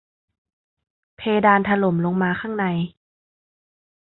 [1.17, 2.65] เพดานถล่มลงมาข้างใน